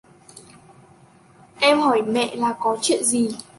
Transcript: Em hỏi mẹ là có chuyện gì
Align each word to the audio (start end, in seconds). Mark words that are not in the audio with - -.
Em 1.61 1.79
hỏi 1.81 2.01
mẹ 2.01 2.35
là 2.35 2.53
có 2.59 2.77
chuyện 2.81 3.03
gì 3.03 3.29